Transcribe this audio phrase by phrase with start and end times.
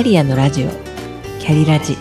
[0.00, 0.70] キャリアのラジオ。
[1.40, 1.94] キャリラジ。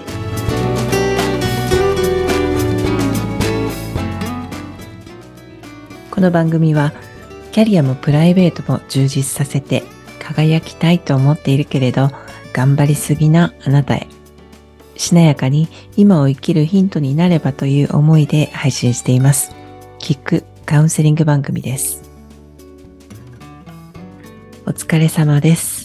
[6.10, 6.94] この番組は
[7.52, 9.84] キャリアもプライベートも充実させて
[10.18, 12.10] 輝きたいと思っているけれど
[12.54, 14.08] 頑張りすぎなあなたへ。
[14.96, 19.54] しなやかに今を生きるヒントになればという思いで配信しています。
[19.98, 22.10] キックカウンセリング番組です。
[24.66, 25.79] お疲れ様です。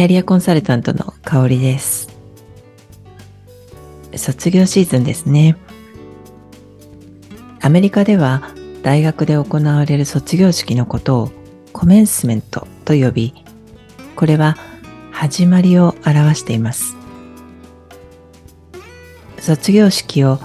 [0.00, 2.08] キャリアコンサルタントの香りです
[4.16, 5.58] 卒業シーズンですね
[7.60, 11.30] アメリカでは大学で行われる卒業式のことを
[11.74, 13.34] コメンスメントと呼び、
[14.16, 14.56] これは
[15.12, 16.96] 始まりを表しています。
[19.38, 20.38] 卒業式を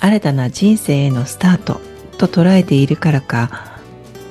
[0.00, 1.80] 新たな人生へのスタート
[2.18, 3.78] と捉えているからか、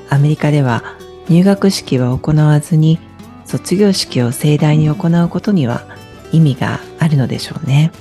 [0.10, 0.84] アメリカでは
[1.30, 3.00] 入学式は行わずに
[3.46, 5.86] 卒業式を盛大に行うことには
[6.32, 7.92] 意味があるのでしょうね。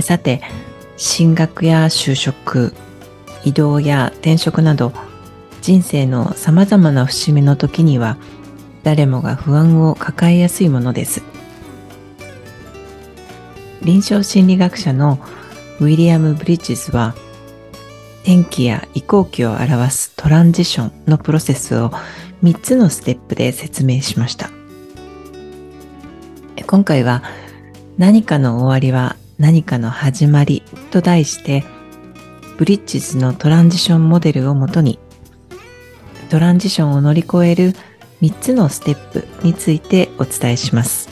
[0.00, 0.42] さて、
[0.96, 2.74] 進学や就職、
[3.44, 4.92] 移動や転職など
[5.60, 8.16] 人生の様々な節目の時には
[8.82, 11.22] 誰もが不安を抱えやすいものです。
[13.82, 15.18] 臨床心理学者の
[15.80, 17.14] ウィリアム・ブリッジズは
[18.24, 21.90] 転機や移行期を表すトランジションのプロセスを
[22.42, 24.50] 3つのステップで説明しました。
[26.66, 27.22] 今回は
[27.98, 31.62] 何かの終わりは何かの始まりと題して
[32.56, 34.98] ブリッジズのトランジションモデルをもとに
[36.30, 37.74] トランジションを乗り越える
[38.22, 41.10] 3つのステップについてお伝えします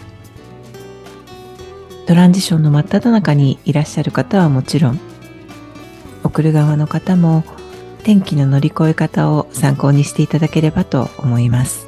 [2.06, 5.11] トランジションの真っ只中にいらっしゃる方はもちろん
[6.32, 7.44] 送る側の方も
[8.04, 11.86] 天気の乗り越え方を参考にしていただければと思います。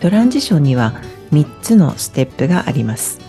[0.00, 0.94] トランジションには
[1.32, 3.20] 3つのステップがあります。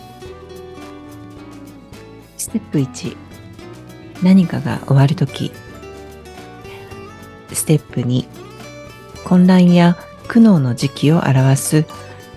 [2.37, 3.17] ステップ1
[4.23, 5.51] 何かが終わるとき
[7.51, 8.27] ステップ2
[9.25, 9.97] 混乱や
[10.29, 11.85] 苦悩の時期を表す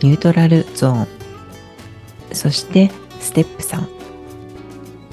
[0.01, 1.07] ニュートラルゾーン。
[2.33, 2.91] そして
[3.21, 4.02] ステップ3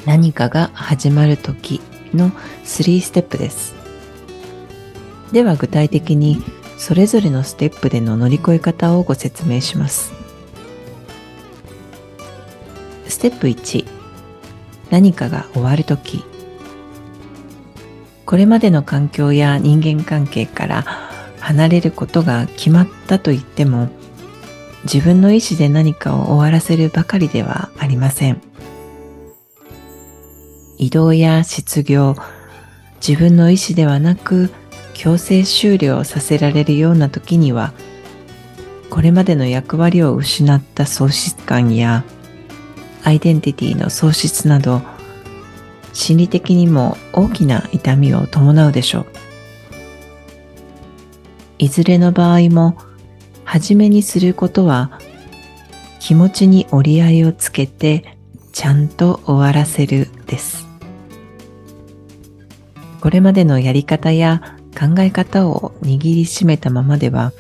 [0.06, 1.82] 何かが始まるとき
[2.14, 2.32] の
[2.64, 3.76] 3ステップです。
[5.32, 6.42] では具体的に
[6.78, 10.14] それぞれのステップでの乗り越え方をご説明します。
[13.08, 13.86] ステップ1
[14.92, 16.24] 何かが終わるとき
[18.26, 20.86] これまでの環境や人間関係から
[21.40, 23.90] 離れることが決まったと言っても
[24.84, 28.49] 自分の意思で何かを終わらせるばかりではありません。
[30.80, 32.16] 移動や失業
[33.06, 34.50] 自分の意思ではなく
[34.94, 37.74] 強制終了させられるような時には
[38.90, 42.06] これまでの役割を失った喪失感や
[43.04, 44.82] アイデンティティの喪失など
[45.94, 49.06] 心理的にも大きな痛みを伴うでしょう。
[51.58, 52.78] いずれの場合も
[53.44, 55.00] 初めにすることは
[56.00, 58.18] 気持ちに折り合いをつけて
[58.54, 60.69] ちゃんと終わらせるです。
[63.02, 67.34] これまでのやり方や考え方を握りしめたままでは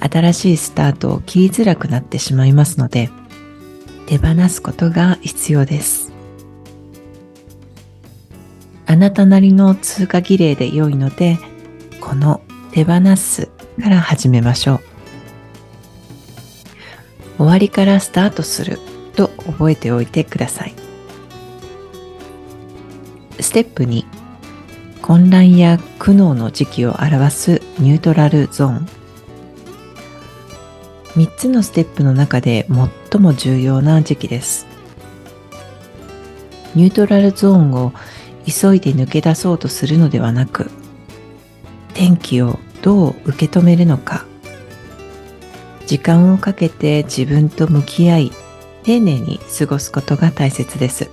[0.00, 3.10] 新しいスタートを切りづらくなってしまいますので
[4.06, 6.12] 手放すことが必要です。
[8.86, 11.38] あなたなりの通過儀礼で良いので、
[12.00, 12.42] この
[12.72, 13.46] 手放す
[13.82, 14.80] から始めましょう。
[17.38, 18.78] 終わりからスタートする
[19.16, 20.74] と覚えておいてください。
[23.40, 24.04] ステップ2
[25.02, 28.88] 混乱や苦悩の時期を表すニュートラルゾーン
[31.16, 32.66] 3つのステップの中で
[33.10, 34.66] 最も重要な時期です。
[36.74, 37.92] ニュートラルゾーンを
[38.46, 40.70] 急いで抜け出そうとするのではなく、
[41.92, 44.24] 天気をどう受け止めるのか、
[45.86, 48.32] 時間をかけて自分と向き合い、
[48.84, 51.10] 丁寧に過ごすことが大切です。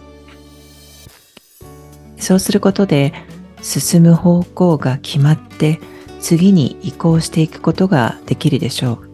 [2.18, 3.14] そうすることで、
[3.62, 5.80] 進む方向が決まって、
[6.20, 9.10] 次に移行していくことができるでしょう。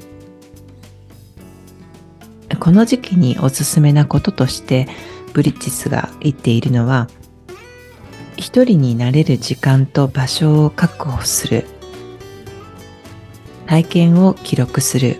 [2.59, 4.87] この時期におすすめなこととして
[5.33, 7.07] ブリッジスが言っているのは
[8.37, 11.65] 一人になれる時間と場所を確保する
[13.67, 15.19] 体験を記録する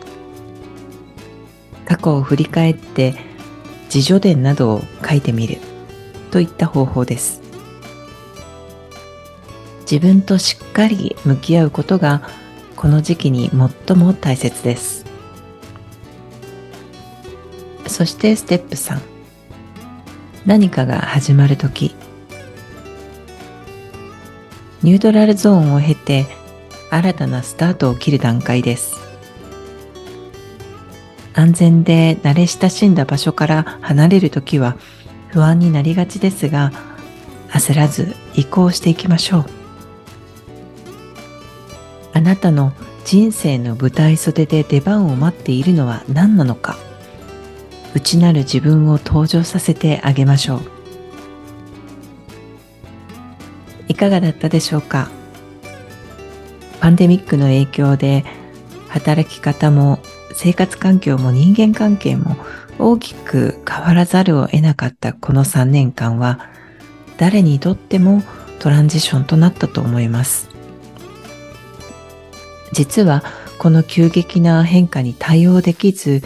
[1.85, 3.13] 過去を振り返って
[3.93, 5.59] 自助伝などを書いてみる
[6.31, 7.44] といった方法です
[9.89, 12.27] 自分としっかり向き合うことが
[12.75, 13.49] この時期に
[13.87, 15.05] 最も大切です。
[17.87, 18.99] そしてステップ3
[20.45, 21.95] 何かが始まる時。
[24.83, 26.25] ニュートラルゾーンを経て
[26.91, 28.95] 新たなスタートを切る段階です。
[31.33, 34.77] 安全で慣れ親しんだ場所から離れるときは
[35.29, 36.71] 不安になりがちですが
[37.49, 39.64] 焦らず移行していきましょう。
[42.15, 42.71] あなたの
[43.03, 46.77] 人生の舞台袖で出番を待っているのは何なのか。
[47.93, 50.61] 内なる自分を登場させてあげましょう。
[53.89, 55.09] いかがだったでしょうか？
[56.79, 58.23] パンデミックの影響で
[58.87, 59.99] 働き方も
[60.33, 62.37] 生活環境も人間関係も
[62.79, 66.49] 大きく変わらざるを得なかったこの3年間は
[67.17, 68.23] 誰にとっても
[68.59, 70.54] トランジションとなったと思います。
[72.75, 73.23] 実は
[73.57, 76.21] この急激な変化に対応できず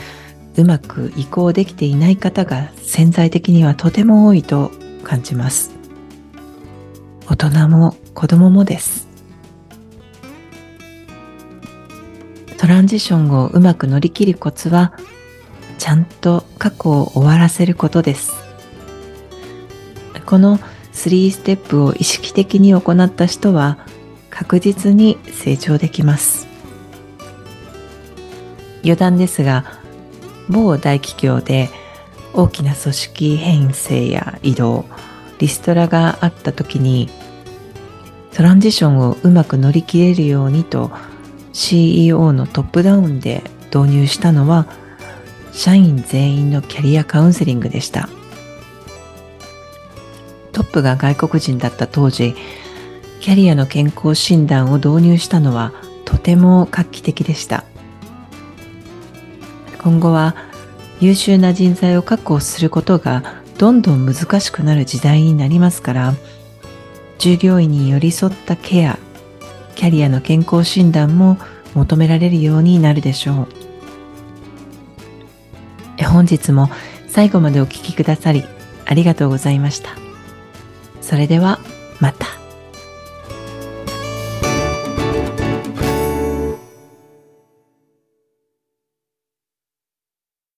[0.57, 4.71] うまく移行できていない方が潜在的にはとても多いと
[5.03, 5.71] 感じます。
[7.27, 9.07] 大人も子供もです。
[12.57, 14.93] トランジションをうまく乗り切るコツは
[15.77, 18.33] ちゃんと過去を終わらせることです。
[20.25, 20.57] この
[20.93, 23.77] 3ステップを意識的に行った人は
[24.29, 26.47] 確実に成長できます。
[28.83, 29.65] 余談ですが
[30.49, 31.69] 某大企業で
[32.33, 34.85] 大きな組織編成や移動
[35.39, 37.09] リストラがあった時に
[38.33, 40.91] トランジションをうまく乗り切れるようにと
[41.51, 43.43] CEO のトップダウンで
[43.73, 44.67] 導入したのは
[45.51, 48.07] 社員全員のキャリアカウンセリングでした。
[50.51, 52.35] トップが外国人だった当時
[53.19, 55.73] キャリアの健康診断を導入したのは
[56.05, 57.63] とても画期的でした。
[59.81, 60.35] 今後は
[60.99, 66.13] 優秀な人材を確保することがどんどん難しくなる時代になりますから
[67.17, 68.99] 従業員に寄り添ったケア
[69.75, 71.37] キャリアの健康診断も
[71.73, 73.47] 求められるようになるでしょう。
[76.03, 76.69] 本日も
[77.07, 78.43] 最後までお聴きくださり
[78.85, 79.91] ありがとうございました。
[81.01, 81.59] それでは
[81.99, 82.27] また。